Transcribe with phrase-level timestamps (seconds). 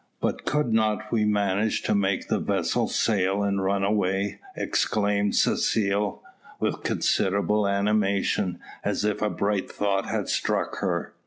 [0.19, 6.23] "But could not we manage to make the vessel sail and run away?" exclaimed Cecile,
[6.59, 11.13] with considerable animation, as if a bright thought had struck her.